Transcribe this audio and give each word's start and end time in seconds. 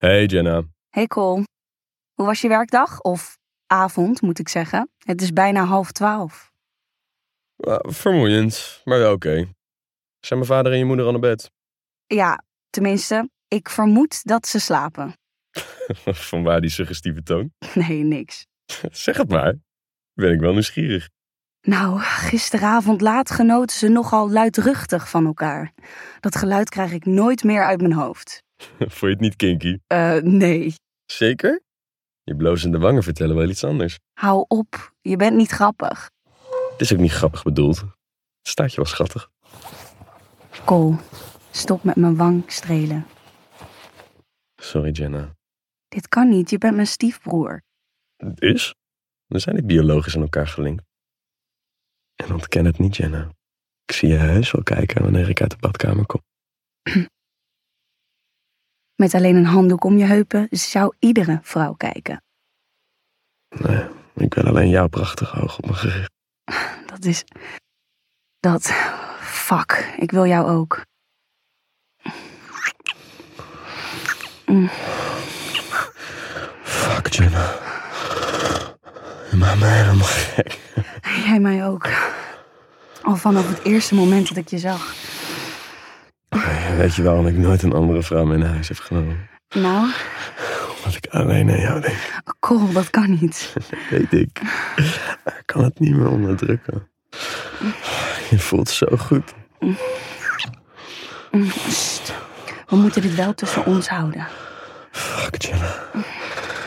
Hey 0.00 0.26
Jenna. 0.26 0.62
Hey 0.88 1.06
Cole, 1.06 1.44
hoe 2.14 2.26
was 2.26 2.40
je 2.40 2.48
werkdag? 2.48 3.00
Of 3.00 3.38
avond, 3.66 4.20
moet 4.22 4.38
ik 4.38 4.48
zeggen. 4.48 4.90
Het 4.98 5.22
is 5.22 5.32
bijna 5.32 5.64
half 5.64 5.92
twaalf. 5.92 6.52
Vermoeiend, 7.80 8.80
maar 8.84 8.98
wel 8.98 9.12
oké. 9.12 9.34
Zijn 10.20 10.38
mijn 10.38 10.46
vader 10.46 10.72
en 10.72 10.78
je 10.78 10.84
moeder 10.84 11.04
al 11.04 11.10
naar 11.10 11.20
bed? 11.20 11.50
Ja, 12.06 12.44
tenminste, 12.70 13.30
ik 13.48 13.68
vermoed 13.68 14.24
dat 14.24 14.46
ze 14.46 14.60
slapen. 14.60 15.12
Vanwaar 16.30 16.60
die 16.60 16.70
suggestieve 16.70 17.22
toon? 17.22 17.52
Nee, 17.74 18.02
niks. 18.02 18.46
zeg 18.90 19.16
het 19.16 19.28
maar. 19.28 19.54
Ben 20.12 20.32
ik 20.32 20.40
wel 20.40 20.52
nieuwsgierig. 20.52 21.08
Nou, 21.60 22.00
gisteravond 22.00 23.00
laat 23.00 23.30
genoten 23.30 23.76
ze 23.76 23.88
nogal 23.88 24.30
luidruchtig 24.30 25.08
van 25.10 25.26
elkaar. 25.26 25.72
Dat 26.20 26.36
geluid 26.36 26.68
krijg 26.68 26.92
ik 26.92 27.04
nooit 27.04 27.44
meer 27.44 27.64
uit 27.64 27.80
mijn 27.80 27.92
hoofd. 27.92 28.42
Vond 28.78 29.00
je 29.00 29.06
het 29.06 29.20
niet 29.20 29.36
kinky? 29.36 29.78
Eh, 29.86 30.16
nee. 30.16 30.74
Zeker? 31.06 31.62
Je 32.22 32.36
blozende 32.36 32.78
wangen 32.78 33.02
vertellen 33.02 33.36
wel 33.36 33.48
iets 33.48 33.64
anders. 33.64 33.98
Hou 34.12 34.44
op, 34.48 34.94
je 35.00 35.16
bent 35.16 35.36
niet 35.36 35.50
grappig. 35.50 36.10
Het 36.70 36.80
is 36.80 36.92
ook 36.92 36.98
niet 36.98 37.12
grappig 37.12 37.42
bedoeld. 37.42 37.78
Het 37.78 38.48
staat 38.48 38.70
je 38.70 38.76
wel 38.76 38.84
schattig. 38.84 39.30
Cole, 40.64 40.96
stop 41.50 41.84
met 41.84 41.96
mijn 41.96 42.16
wang 42.16 42.42
strelen. 42.46 43.06
Sorry 44.56 44.90
Jenna. 44.90 45.34
Dit 45.88 46.08
kan 46.08 46.28
niet, 46.28 46.50
je 46.50 46.58
bent 46.58 46.74
mijn 46.74 46.86
stiefbroer. 46.86 47.62
Dus? 48.16 48.74
We 49.26 49.38
zijn 49.38 49.54
niet 49.54 49.66
biologisch 49.66 50.16
aan 50.16 50.22
elkaar 50.22 50.46
gelinkt. 50.46 50.84
En 52.14 52.32
ontken 52.32 52.64
het 52.64 52.78
niet, 52.78 52.96
Jenna. 52.96 53.28
Ik 53.84 53.94
zie 53.94 54.08
je 54.08 54.16
heus 54.16 54.50
wel 54.50 54.62
kijken 54.62 55.02
wanneer 55.02 55.28
ik 55.28 55.40
uit 55.40 55.50
de 55.50 55.56
badkamer 55.56 56.06
kom. 56.06 56.20
Met 59.00 59.14
alleen 59.14 59.36
een 59.36 59.44
handdoek 59.44 59.84
om 59.84 59.98
je 59.98 60.04
heupen 60.04 60.48
zou 60.50 60.94
iedere 60.98 61.38
vrouw 61.42 61.72
kijken. 61.72 62.22
Nee, 63.48 63.84
ik 64.14 64.34
wil 64.34 64.44
alleen 64.44 64.68
jouw 64.68 64.88
prachtige 64.88 65.40
ogen 65.40 65.62
op 65.62 65.70
me 65.70 65.76
gericht. 65.76 66.10
Dat 66.92 67.04
is. 67.04 67.24
Dat. 68.40 68.62
Fuck, 69.20 69.94
ik 69.98 70.10
wil 70.10 70.26
jou 70.26 70.50
ook. 70.50 70.84
Mm. 74.46 74.68
Fuck, 76.62 77.06
Jenna. 77.06 77.54
Je 79.30 79.36
maakt 79.36 79.58
me 79.58 79.66
helemaal 79.66 80.06
gek. 80.06 80.58
Jij 81.24 81.40
mij 81.40 81.66
ook. 81.66 81.88
Al 83.02 83.16
vanaf 83.16 83.48
het 83.48 83.64
eerste 83.64 83.94
moment 83.94 84.28
dat 84.28 84.36
ik 84.36 84.48
je 84.48 84.58
zag. 84.58 84.94
Weet 86.80 86.94
je 86.94 87.02
waarom 87.02 87.26
ik 87.26 87.36
nooit 87.36 87.62
een 87.62 87.72
andere 87.72 88.02
vrouw 88.02 88.24
mee 88.24 88.38
naar 88.38 88.48
huis 88.48 88.68
heb 88.68 88.78
genomen? 88.78 89.28
Nou, 89.48 89.90
Omdat 90.76 90.94
ik 90.94 91.06
alleen 91.10 91.50
aan 91.50 91.60
jou 91.60 91.80
denk. 91.80 92.22
Cole, 92.38 92.72
dat 92.72 92.90
kan 92.90 93.18
niet. 93.20 93.52
Weet 93.90 94.12
ik. 94.12 94.40
Maar 95.24 95.36
ik 95.38 95.42
kan 95.44 95.64
het 95.64 95.78
niet 95.78 95.94
meer 95.94 96.08
onderdrukken. 96.08 96.88
Je 98.30 98.38
voelt 98.38 98.68
zo 98.68 98.86
goed. 98.98 99.34
Mm. 99.60 99.76
We 102.66 102.76
moeten 102.76 103.02
dit 103.02 103.14
wel 103.14 103.34
tussen 103.34 103.66
ons 103.66 103.88
houden. 103.88 104.26
Fuck, 104.90 105.42
Jenna. 105.42 105.74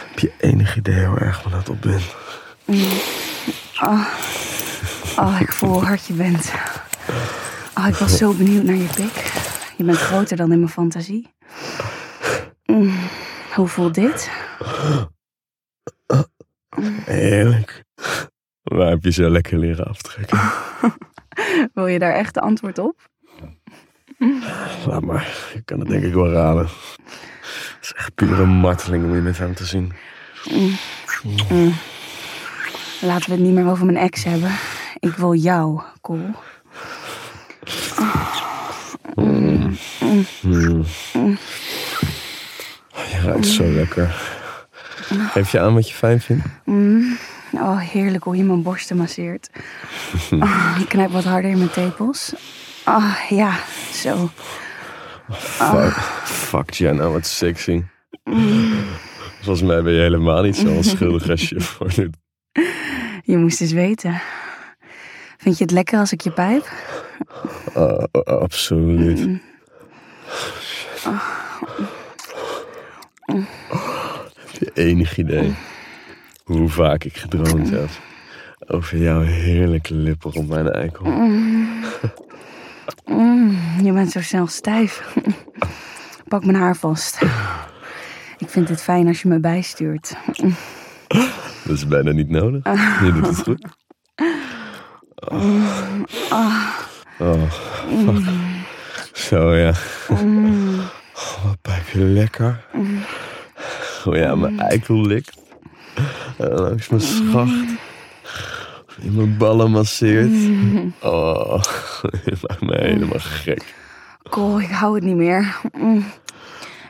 Heb 0.10 0.20
je 0.20 0.32
enig 0.40 0.78
idee 0.78 1.06
hoe 1.06 1.20
erg 1.20 1.46
me 1.46 1.52
dat 1.52 1.70
op 1.70 1.82
bent? 1.82 2.16
Oh, 5.16 5.38
ik 5.40 5.52
voel 5.52 5.70
hoe 5.70 5.84
hard 5.84 6.06
je 6.06 6.14
bent. 6.14 6.52
Oh, 7.78 7.88
ik 7.88 7.96
was 7.96 8.18
zo 8.18 8.34
benieuwd 8.34 8.64
naar 8.64 8.76
je 8.76 8.88
pik. 8.96 9.43
Je 9.84 9.90
bent 9.90 10.02
groter 10.02 10.38
dan 10.38 10.52
in 10.52 10.60
mijn 10.60 10.72
fantasie. 10.72 11.28
Mm, 12.66 12.94
Hoe 13.56 13.68
voelt 13.68 13.94
dit? 13.94 14.32
Heerlijk. 17.06 17.84
Waar 18.62 18.90
heb 18.90 19.04
je 19.04 19.12
zo 19.12 19.30
lekker 19.30 19.58
leren 19.60 19.86
aftrekken? 19.86 20.40
Wil 21.74 21.88
je 21.88 22.00
daar 22.00 22.14
echt 22.14 22.34
de 22.34 22.40
antwoord 22.40 22.78
op? 22.78 23.10
Laat 24.86 25.02
maar, 25.02 25.52
je 25.54 25.62
kan 25.62 25.80
het 25.80 25.90
denk 25.90 26.04
ik 26.04 26.14
wel 26.14 26.32
raden. 26.32 26.66
Het 26.66 27.78
is 27.82 27.94
echt 27.94 28.16
pure 28.16 28.46
marteling 28.46 29.04
om 29.04 29.16
je 29.16 29.22
met 29.22 29.38
hem 29.38 29.54
te 29.54 29.66
zien. 29.66 29.94
Laten 33.02 33.30
we 33.30 33.36
het 33.36 33.44
niet 33.44 33.54
meer 33.54 33.70
over 33.70 33.86
mijn 33.86 33.98
ex 33.98 34.24
hebben. 34.24 34.52
Ik 35.00 35.16
wil 35.16 35.34
jou, 35.34 35.82
Je 43.12 43.20
ruikt 43.24 43.48
zo 43.48 43.64
lekker. 43.72 44.16
Geef 45.32 45.52
je 45.52 45.60
aan 45.60 45.74
wat 45.74 45.90
je 45.90 45.96
fijn 45.96 46.22
vindt? 46.22 46.46
Oh, 47.52 47.80
heerlijk 47.80 48.24
hoe 48.24 48.38
je 48.38 48.44
mijn 48.44 48.62
borsten 48.64 48.98
masseert. 48.98 49.50
Oh, 50.32 50.78
ik 50.80 50.90
knijp 50.90 51.12
wat 51.12 51.24
harder 51.24 51.52
in 51.52 51.58
mijn 51.58 51.70
tepels. 51.70 52.34
Oh, 52.86 53.16
ja, 53.30 53.60
zo. 53.94 54.30
Fuck, 55.32 55.94
fuck 56.24 56.70
Jenna, 56.70 57.10
wat 57.10 57.26
sexy. 57.26 57.84
Volgens 59.42 59.62
mij 59.62 59.82
ben 59.84 59.94
je 59.94 60.00
helemaal 60.00 60.42
niet 60.42 60.56
zo 60.56 60.68
onschuldig 60.76 61.30
als 61.30 61.50
je 61.50 61.60
voor 61.62 61.94
doet. 61.96 62.16
Je 63.24 63.38
moest 63.38 63.62
eens 63.62 63.72
weten. 63.72 64.22
Vind 65.38 65.58
je 65.58 65.64
het 65.64 65.74
lekker 65.74 66.00
als 66.00 66.12
ik 66.12 66.22
je 66.22 66.32
pijp? 66.32 66.72
Oh, 67.74 68.04
oh, 68.12 68.42
absoluut. 68.42 69.42
Heb 74.36 74.50
je 74.60 74.72
enig 74.74 75.18
idee 75.18 75.56
hoe 76.44 76.70
vaak 76.70 77.04
ik 77.04 77.18
gedroomd 77.18 77.70
heb 77.70 77.90
over 78.68 78.98
jouw 78.98 79.22
heerlijke 79.22 79.94
lippen 79.94 80.32
rond 80.32 80.50
mijn 80.50 80.72
eikel? 80.72 81.06
Je 83.84 83.92
bent 83.94 84.12
zo 84.12 84.22
snel 84.22 84.48
stijf. 84.48 85.16
Pak 86.28 86.46
mijn 86.46 86.58
haar 86.58 86.76
vast. 86.76 87.22
Ik 88.38 88.50
vind 88.50 88.70
het 88.70 88.82
fijn 88.82 89.08
als 89.08 89.22
je 89.22 89.28
me 89.28 89.40
bijstuurt. 89.40 90.16
Dat 91.64 91.76
is 91.76 91.88
bijna 91.88 92.12
niet 92.12 92.30
nodig. 92.30 92.64
Je 93.04 93.12
doet 93.14 93.28
het 93.28 93.38
goed. 93.38 93.68
Oh, 97.20 97.52
fuck. 97.90 98.52
Zo 99.28 99.56
ja. 99.56 99.74
Oh, 100.10 100.80
wat 101.62 101.88
je 101.94 102.00
lekker. 102.00 102.66
Jij 104.04 104.30
aan 104.30 104.40
mijn 104.40 104.60
eikel 104.60 105.02
likt. 105.02 105.38
En 106.38 106.52
langs 106.52 106.90
mijn 106.90 107.02
schacht. 107.02 107.66
In 109.02 109.16
mijn 109.16 109.38
ballen 109.38 109.72
masseert. 109.72 110.32
Oh, 111.02 111.62
je 112.26 112.38
maakt 112.42 112.62
me 112.62 112.78
helemaal 112.78 113.20
gek. 113.20 113.76
Cole, 114.30 114.64
ik 114.64 114.70
hou 114.70 114.96
het 114.96 115.04
niet 115.04 115.16
meer. 115.16 115.56
Mm. 115.78 116.06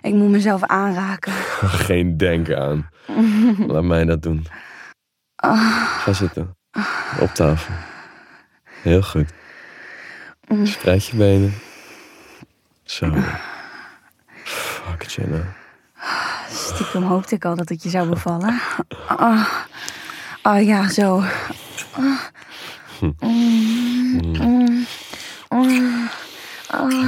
Ik 0.01 0.13
moet 0.13 0.29
mezelf 0.29 0.63
aanraken. 0.63 1.33
Geen 1.61 2.17
denken 2.17 2.59
aan. 2.59 2.89
Laat 3.67 3.83
mij 3.83 4.05
dat 4.05 4.21
doen. 4.21 4.45
Ga 5.35 6.13
zitten. 6.13 6.57
Op 7.19 7.29
tafel. 7.33 7.73
Heel 8.81 9.01
goed. 9.01 9.33
Spreid 10.63 11.05
je 11.05 11.15
benen. 11.15 11.53
Zo. 12.93 13.13
Fuck, 14.43 15.03
Jenna. 15.03 15.53
Stiekem 16.49 17.03
hoopte 17.03 17.35
ik 17.35 17.45
al 17.45 17.55
dat 17.55 17.69
het 17.69 17.83
je 17.83 17.89
zou 17.89 18.09
bevallen. 18.09 18.61
Ah, 19.07 19.49
ah, 20.41 20.65
ja, 20.65 20.89
zo. 20.89 21.23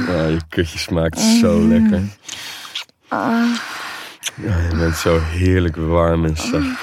Ja, 0.06 0.26
je 0.26 0.40
kutje 0.48 0.78
smaakt 0.78 1.18
zo 1.18 1.68
lekker. 1.68 2.02
Ja, 3.08 4.58
je 4.70 4.76
bent 4.76 4.96
zo 4.96 5.20
heerlijk 5.20 5.76
warm 5.76 6.24
en 6.24 6.36
zacht. 6.36 6.80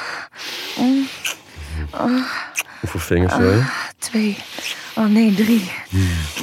Hoeveel 2.79 2.99
vingers 2.99 3.35
wil 3.35 3.51
je? 3.51 3.65
Twee. 3.97 4.37
Oh 4.95 5.05
nee, 5.05 5.33
drie. 5.33 5.71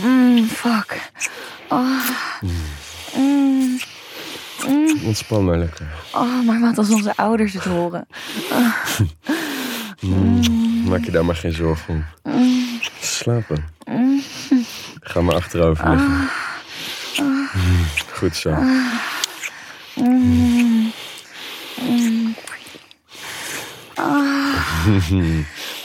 Mm, 0.03 0.47
fuck. 0.47 1.11
Oh. 1.71 2.09
Mm, 3.15 3.79
Ontspan 5.05 5.45
maar 5.45 5.59
lekker. 5.59 5.87
oh, 6.15 6.47
maar 6.47 6.61
wat 6.61 6.79
als 6.79 6.91
onze 6.91 7.17
ouders 7.17 7.53
het 7.53 7.65
horen? 7.65 8.07
Maak 10.85 11.05
je 11.05 11.11
daar 11.11 11.25
maar 11.25 11.37
geen 11.37 11.53
zorgen 11.53 11.95
om. 11.95 12.05
Slapen. 13.01 13.65
Ga 15.01 15.21
maar 15.21 15.35
achterover 15.35 15.89
liggen. 15.91 16.29
Goed 18.13 18.37
zo. 18.37 18.55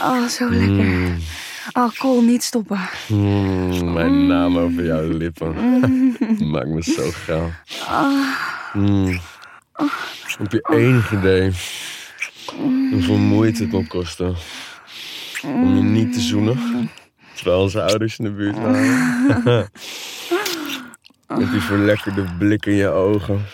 Oh, 0.01 0.27
zo 0.27 0.49
lekker. 0.49 1.17
Oh, 1.73 1.91
Cole, 1.97 2.21
niet 2.21 2.43
stoppen. 2.43 2.79
Mm, 3.07 3.93
mijn 3.93 4.27
naam 4.27 4.57
over 4.57 4.85
jouw 4.85 5.07
lippen. 5.07 5.53
Maakt 6.51 6.67
me 6.67 6.83
zo 6.83 7.09
gaaf. 7.11 7.51
Mm. 8.73 9.19
Heb 10.37 10.51
je 10.51 10.67
enig 10.71 11.11
idee 11.11 11.51
hoeveel 12.91 13.17
moeite 13.17 13.61
het 13.61 13.71
kon 13.71 13.87
kosten 13.87 14.35
om 15.43 15.75
je 15.75 15.81
niet 15.81 16.13
te 16.13 16.19
zoenen 16.19 16.89
terwijl 17.35 17.61
onze 17.61 17.81
ouders 17.81 18.19
in 18.19 18.25
de 18.25 18.31
buurt 18.31 18.57
waren? 18.57 19.69
Met 21.37 21.51
die 21.51 21.61
verlekkerde 21.61 22.25
blik 22.37 22.65
in 22.65 22.75
je 22.75 22.87
ogen. 22.87 23.45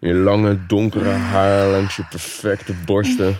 Je 0.00 0.14
lange 0.14 0.66
donkere 0.66 1.10
haar 1.10 1.66
langs 1.66 1.96
je 1.96 2.04
perfecte 2.10 2.74
borsten. 2.84 3.38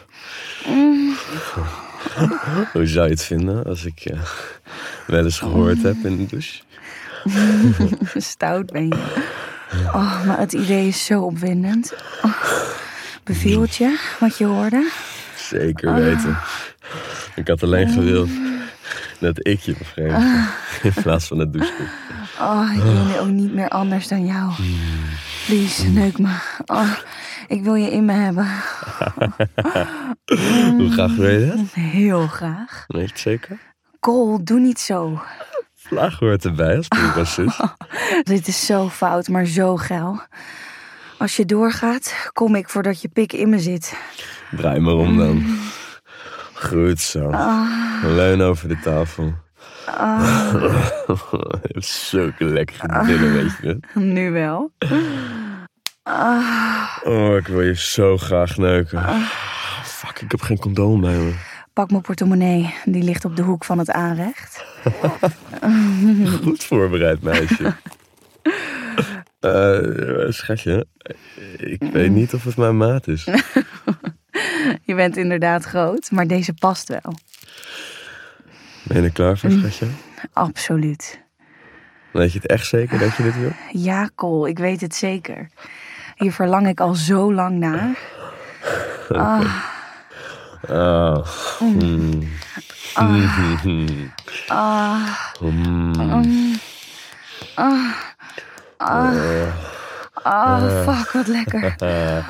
Hoe 2.73 2.87
zou 2.87 3.07
je 3.07 3.13
het 3.13 3.25
vinden 3.25 3.65
als 3.65 3.85
ik 3.85 3.99
je 3.99 4.17
wel 5.07 5.25
eens 5.25 5.39
gehoord 5.39 5.83
heb 5.83 5.97
in 6.05 6.17
de 6.17 6.27
douche? 6.27 6.63
Stout 8.31 8.73
ben 8.73 8.87
je. 8.87 9.25
Oh, 9.87 10.25
maar 10.25 10.39
het 10.39 10.53
idee 10.53 10.89
is 10.89 11.05
zo 11.05 11.23
opwindend. 11.23 11.95
Oh, 12.23 12.43
beviel 13.25 13.61
het 13.61 13.75
je 13.75 13.99
wat 14.21 14.39
je 14.39 14.45
hoorde? 14.45 14.91
Zeker 15.37 15.95
weten. 15.95 16.39
Ik 17.35 17.49
had 17.49 17.63
alleen 17.63 17.89
gewild 17.89 18.31
dat 19.19 19.47
ik 19.47 19.61
je 19.61 19.75
begreep. 19.79 20.23
In 20.83 21.03
plaats 21.03 21.27
van 21.27 21.39
het 21.39 21.53
douchen. 21.53 21.89
Oh, 22.41 22.71
ik 22.75 22.83
wil 22.83 23.05
nu 23.05 23.19
ook 23.19 23.29
niet 23.29 23.55
meer 23.55 23.69
anders 23.69 24.09
dan 24.09 24.27
jou. 24.27 24.53
Please, 25.47 25.89
neuk 25.89 26.19
me. 26.19 26.35
Oh, 26.67 26.93
ik 27.53 27.63
wil 27.63 27.75
je 27.75 27.91
in 27.91 28.05
me 28.05 28.13
hebben. 28.13 28.47
Hoe 30.79 30.91
graag 30.91 31.17
wil 31.17 31.31
je 31.31 31.47
dat? 31.47 31.59
Heel 31.73 32.27
graag. 32.27 32.85
Weet 32.87 33.09
het 33.09 33.19
zeker? 33.19 33.59
Cole, 34.01 34.43
doe 34.43 34.61
niet 34.61 34.81
zo. 34.81 35.21
Vlaag 35.75 36.19
hoort 36.19 36.45
erbij 36.45 36.77
als 36.77 36.89
broer 36.89 37.17
en 37.17 37.27
zus. 37.27 37.61
Dit 38.23 38.47
is 38.47 38.67
zo 38.67 38.89
fout, 38.89 39.29
maar 39.29 39.45
zo 39.45 39.77
geil. 39.77 40.21
Als 41.19 41.37
je 41.37 41.45
doorgaat, 41.45 42.31
kom 42.33 42.55
ik 42.55 42.69
voordat 42.69 43.03
je 43.03 43.09
pik 43.09 43.33
in 43.33 43.49
me 43.49 43.59
zit. 43.59 43.97
Draai 44.57 44.81
maar 44.81 44.95
om 44.95 45.17
dan. 45.17 45.59
Goed 46.55 47.01
zo. 47.01 47.31
Leun 48.03 48.41
over 48.41 48.69
de 48.69 48.79
tafel. 48.79 49.35
Je 51.63 51.69
hebt 51.73 51.85
zulke 51.85 52.45
lekkere 52.45 53.07
billen, 53.07 53.33
weet 53.33 53.59
je? 53.63 53.79
Nu 53.95 54.31
wel. 54.31 54.73
Oh, 56.05 57.37
ik 57.37 57.47
wil 57.47 57.61
je 57.61 57.77
zo 57.77 58.19
graag 58.19 58.57
neuken. 58.57 59.03
Fuck, 59.85 60.21
ik 60.21 60.31
heb 60.31 60.41
geen 60.41 60.59
condoom 60.59 61.01
bij 61.01 61.17
me. 61.17 61.35
Pak 61.73 61.91
mijn 61.91 62.03
portemonnee, 62.03 62.75
die 62.85 63.03
ligt 63.03 63.25
op 63.25 63.37
de 63.37 63.43
hoek 63.43 63.65
van 63.65 63.79
het 63.79 63.91
aanrecht. 63.91 64.65
Goed 66.43 66.65
voorbereid, 66.65 67.23
meisje. 67.23 67.75
Eh, 69.41 70.29
schatje, 70.29 70.87
ik 71.57 71.83
weet 71.93 72.11
niet 72.11 72.35
of 72.35 72.45
het 72.45 72.57
mijn 72.57 72.77
maat 72.77 73.07
is. 73.09 73.25
Je 74.89 74.95
bent 74.95 75.17
inderdaad 75.17 75.65
groot, 75.65 76.11
maar 76.11 76.27
deze 76.27 76.53
past 76.55 76.89
wel. 76.89 77.15
Ben 78.83 78.97
je 78.97 79.03
er 79.03 79.13
klaar 79.13 79.39
voor, 79.39 79.51
schatje? 79.51 79.87
Absoluut. 80.33 81.21
Weet 82.13 82.33
je 82.33 82.39
het 82.39 82.51
echt 82.51 82.67
zeker 82.67 82.99
dat 82.99 83.17
je 83.17 83.23
dit 83.23 83.39
wil? 83.39 83.53
Ja, 83.73 84.11
Cole, 84.15 84.49
ik 84.49 84.59
weet 84.59 84.81
het 84.81 84.95
zeker. 84.95 85.49
Hier 86.23 86.33
verlang 86.33 86.69
ik 86.69 86.81
al 86.81 86.95
zo 86.95 87.35
lang 87.35 87.59
naar. 87.59 87.99
Oh. 89.09 89.41
Mm. 91.61 92.29
Mm. 95.41 96.55
Oh, 100.25 100.85
fuck, 100.85 101.11
wat 101.13 101.27
lekker. 101.27 101.75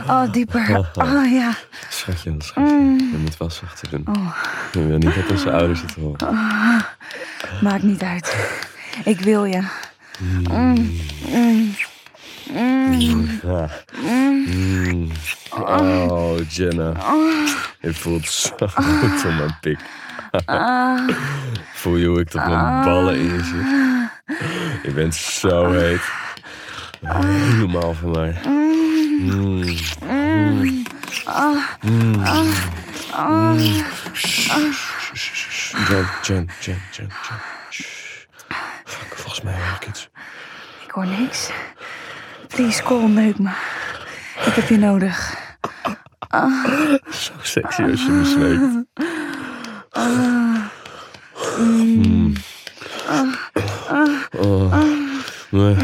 Oh, 0.08 0.32
dieper. 0.32 0.86
Oh, 0.94 1.32
ja. 1.40 1.54
Schatje, 1.88 2.34
schatje. 2.38 2.76
Je 3.12 3.18
moet 3.18 3.36
wel 3.36 3.50
zachter 3.50 3.90
doen. 3.90 4.06
Je 4.72 4.86
wil 4.86 4.98
niet 4.98 5.14
dat 5.14 5.30
onze 5.30 5.52
ouders 5.52 5.80
het 5.80 5.94
horen. 5.94 6.36
Maakt 7.60 7.82
niet 7.82 8.02
uit. 8.02 8.36
Ik 9.04 9.20
wil 9.20 9.44
je. 9.44 9.62
Ja. 13.42 13.68
Mm. 14.02 15.10
Oh, 15.50 16.38
Jenna. 16.48 16.92
Je 17.80 17.94
voelt 17.94 18.28
zo 18.28 18.54
goed 18.58 19.24
om 19.24 19.36
mijn 19.36 19.56
pik. 19.60 19.78
Voel 21.74 21.96
je 21.96 22.06
hoe 22.06 22.20
ik 22.20 22.28
tot 22.28 22.46
mijn 22.46 22.84
ballen 22.84 23.14
in 23.18 23.24
je 23.32 23.42
zit? 23.44 23.66
Je 24.82 24.90
bent 24.94 25.14
zo 25.14 25.70
heet. 25.70 26.00
Helemaal 27.04 27.94
van 27.94 28.10
mij. 28.10 28.40
Mm. 28.44 29.64
Mm. 31.80 32.22
Jen, 35.88 36.06
Jen, 36.22 36.48
Jen, 36.60 36.80
Jen, 36.90 37.10
Jen. 37.10 37.10
Volgens 39.14 39.42
mij 39.42 39.54
hoor 39.54 39.76
ik 39.80 39.86
iets. 39.88 40.08
Ik 40.84 40.90
hoor 40.90 41.06
niks. 41.06 41.50
Please, 42.52 42.82
Cole, 42.82 43.08
neuk 43.08 43.38
me. 43.38 43.50
Ik 44.46 44.52
heb 44.54 44.68
je 44.68 44.78
nodig. 44.78 45.40
Zo 47.10 47.32
sexy 47.42 47.82
als 47.82 48.04
je 48.04 48.10
me 48.10 48.24
smeekt. 48.24 48.60
Mm. 51.58 52.32
Oh. 54.36 54.84
Nee. 55.50 55.76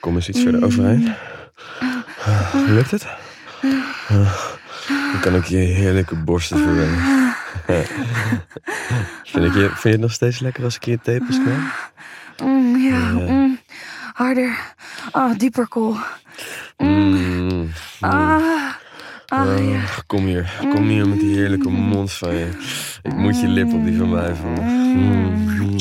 Kom 0.00 0.14
eens 0.14 0.28
iets 0.28 0.42
verder 0.42 0.64
overheen. 0.64 1.14
Lukt 2.66 2.90
het? 2.90 3.06
Dan 4.88 5.20
kan 5.20 5.34
ik 5.34 5.44
je 5.44 5.56
heerlijke 5.56 6.16
borsten 6.16 6.58
verwennen. 6.58 7.34
vind, 9.24 9.44
ik 9.44 9.54
je, 9.54 9.68
vind 9.68 9.82
je 9.82 9.88
het 9.88 10.00
nog 10.00 10.12
steeds 10.12 10.40
lekker 10.40 10.64
als 10.64 10.76
ik 10.76 10.84
je 10.84 10.98
tepels 11.02 11.38
knal? 11.42 11.58
Mm, 12.42 12.76
ja, 12.76 12.98
mm. 12.98 13.58
harder. 14.12 14.58
Oh, 15.12 15.38
dieper, 15.38 15.68
Cole. 15.68 15.96
Mm. 16.78 17.70
Ah, 18.00 18.74
ah, 19.26 19.58
ja. 19.58 19.82
Oh, 19.82 19.98
kom 20.06 20.24
hier, 20.24 20.52
kom 20.74 20.88
hier 20.88 21.08
met 21.08 21.20
die 21.20 21.36
heerlijke 21.36 21.70
mond 21.70 22.12
van 22.12 22.34
je. 22.34 22.48
Ik 23.02 23.14
moet 23.14 23.40
je 23.40 23.48
lip 23.48 23.72
op 23.72 23.84
die 23.84 23.98
van 23.98 24.10
mij. 24.10 24.34
Mm. 24.44 25.76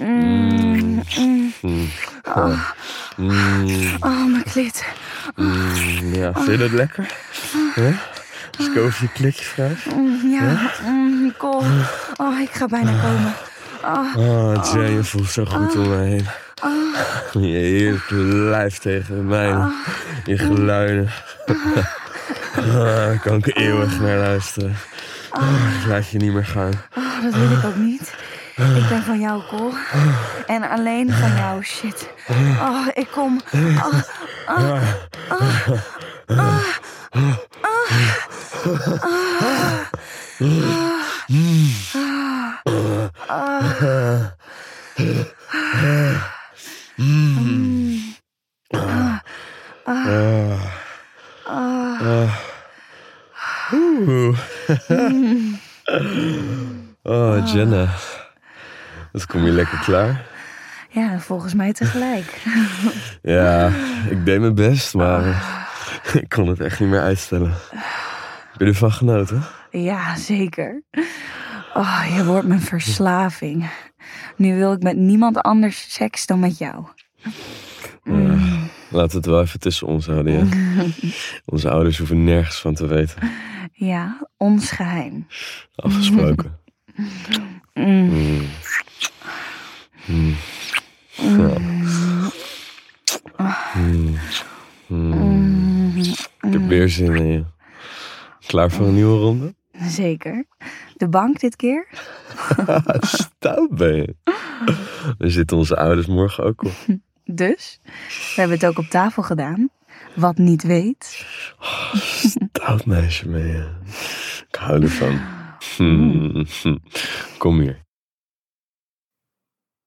Mm. 0.00 1.02
Mm. 1.62 1.88
Ah. 2.22 2.60
Mm. 3.16 3.96
Oh, 4.00 4.26
mijn 4.26 4.44
klit. 4.44 4.84
Mm. 5.36 6.14
Ja, 6.14 6.32
vind 6.32 6.46
je 6.46 6.56
dat 6.56 6.70
lekker? 6.70 7.14
Ik 8.58 8.78
over 8.78 9.02
je 9.02 9.08
klikje 9.12 9.44
wrijf? 9.54 9.94
Mm, 9.94 10.30
ja, 10.30 10.70
mm, 10.86 11.32
Cole. 11.36 11.66
Oh, 12.16 12.40
ik 12.40 12.50
ga 12.50 12.66
bijna 12.66 12.92
komen. 13.00 13.34
Oh, 14.16 14.64
Jay, 14.72 14.90
je 14.90 15.04
voelt 15.04 15.28
zo 15.30 15.44
goed 15.44 15.76
om 15.76 15.88
mij 15.88 16.06
heen. 16.06 16.26
Je 17.40 17.98
lijf 18.50 18.78
tegen 18.78 19.26
mij. 19.26 19.54
Je 20.24 20.38
geluiden. 20.38 21.10
Ah, 21.46 22.74
Daar 22.74 23.18
kan 23.18 23.36
ik 23.36 23.56
eeuwig 23.56 24.00
naar 24.00 24.18
luisteren. 24.18 24.76
Ah, 25.30 25.42
ik 25.80 25.86
laat 25.88 26.08
je 26.10 26.18
niet 26.18 26.32
meer 26.32 26.44
gaan. 26.46 26.72
oh, 26.96 27.22
dat 27.22 27.34
wil 27.34 27.50
ik 27.58 27.64
ook 27.64 27.76
niet. 27.76 28.14
Ik 28.56 28.88
ben 28.88 29.02
van 29.02 29.20
jou, 29.20 29.42
Cole. 29.48 29.72
En 30.46 30.68
alleen 30.70 31.12
van 31.12 31.34
jou, 31.36 31.62
shit. 31.64 32.08
Oh, 32.60 32.86
ik 32.94 33.08
kom. 33.12 33.40
Oh. 34.48 34.82
Oh, 40.38 40.91
Jenna. 57.52 57.88
Dat 59.12 59.26
kom 59.26 59.44
je 59.44 59.50
lekker 59.50 59.78
klaar. 59.78 60.24
Ja, 60.88 61.18
volgens 61.18 61.54
mij 61.54 61.72
tegelijk. 61.72 62.32
Ja, 63.22 63.70
ik 64.10 64.24
deed 64.24 64.40
mijn 64.40 64.54
best, 64.54 64.94
maar 64.94 65.42
ik 66.12 66.28
kon 66.28 66.48
het 66.48 66.60
echt 66.60 66.80
niet 66.80 66.88
meer 66.88 67.00
uitstellen. 67.00 67.54
Heb 68.50 68.60
je 68.60 68.64
ervan 68.64 68.92
genoten? 68.92 69.42
Ja, 69.70 70.16
zeker. 70.16 70.82
Oh, 71.74 72.04
je 72.16 72.24
wordt 72.24 72.46
mijn 72.46 72.60
verslaving. 72.60 73.70
Nu 74.36 74.56
wil 74.56 74.72
ik 74.72 74.82
met 74.82 74.96
niemand 74.96 75.38
anders 75.38 75.92
seks 75.92 76.26
dan 76.26 76.40
met 76.40 76.58
jou. 76.58 76.84
Laten 78.88 79.10
we 79.10 79.16
het 79.16 79.26
wel 79.26 79.40
even 79.40 79.60
tussen 79.60 79.86
ons 79.86 80.06
houden, 80.06 80.32
ja. 80.32 80.44
Onze 81.54 81.70
ouders 81.70 81.98
hoeven 81.98 82.24
nergens 82.24 82.60
van 82.60 82.74
te 82.74 82.86
weten. 82.86 83.30
Ja, 83.72 84.28
ons 84.36 84.70
geheim. 84.70 85.26
Afgesproken. 85.74 86.58
Mm. 87.74 88.46
Mm. 90.06 90.34
Ja. 91.14 91.58
Mm. 93.74 94.18
Mm. 94.86 96.68
Weer 96.68 96.88
zin 96.88 97.14
in 97.14 97.26
je. 97.26 97.44
Klaar 98.46 98.70
voor 98.70 98.86
een 98.86 98.94
nieuwe 98.94 99.18
ronde? 99.18 99.54
Zeker. 99.72 100.44
De 100.96 101.08
bank 101.08 101.40
dit 101.40 101.56
keer? 101.56 101.88
Stout 103.00 103.70
ben 103.70 103.96
je. 103.96 104.14
Daar 105.18 105.30
zitten 105.38 105.56
onze 105.56 105.76
ouders 105.76 106.06
morgen 106.06 106.44
ook 106.44 106.64
op. 106.64 106.72
Dus, 107.24 107.80
we 108.06 108.40
hebben 108.40 108.56
het 108.56 108.66
ook 108.66 108.78
op 108.78 108.84
tafel 108.84 109.22
gedaan. 109.22 109.70
Wat 110.14 110.36
niet 110.36 110.62
weet. 110.62 111.26
Stout 111.94 112.86
meisje 112.86 113.28
ben 113.28 113.46
je. 113.46 113.80
Ik 114.48 114.54
hou 114.54 114.82
ervan. 114.82 115.20
Hmm. 115.76 116.46
Kom 117.38 117.60
hier. 117.60 117.80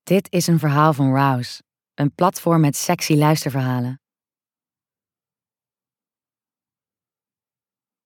Dit 0.03 0.31
is 0.31 0.47
een 0.47 0.59
verhaal 0.59 0.93
van 0.93 1.13
Rouse, 1.13 1.61
een 1.93 2.13
platform 2.13 2.61
met 2.61 2.75
sexy 2.75 3.13
luisterverhalen. 3.13 3.99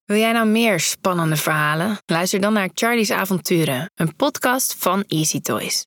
Wil 0.06 0.18
jij 0.18 0.32
nou 0.32 0.48
meer 0.48 0.80
spannende 0.80 1.36
verhalen? 1.36 1.98
Luister 2.06 2.42
dan 2.42 2.54
naar 2.54 2.70
Charlie's 2.74 3.12
Avonturen, 3.12 3.92
een 3.96 4.16
podcast 4.16 4.76
van 4.76 5.04
Easy 5.08 5.40
Toys. 5.40 5.78